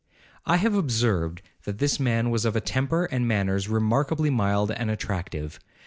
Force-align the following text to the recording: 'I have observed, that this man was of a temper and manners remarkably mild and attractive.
'I 0.47 0.57
have 0.57 0.73
observed, 0.73 1.43
that 1.65 1.77
this 1.77 1.99
man 1.99 2.31
was 2.31 2.43
of 2.43 2.55
a 2.55 2.59
temper 2.59 3.05
and 3.11 3.27
manners 3.27 3.69
remarkably 3.69 4.31
mild 4.31 4.71
and 4.71 4.89
attractive. 4.89 5.59